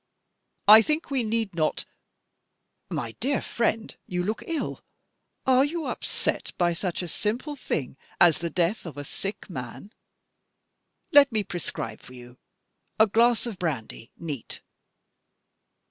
[0.67, 1.85] I think we need not
[2.89, 4.81] My dear friend, you look ill.
[5.45, 9.93] Are you upset by such a simple thing as the death of a sick man?
[11.11, 12.39] Let me prescribe for you.
[12.97, 14.61] A glass of brandy neat.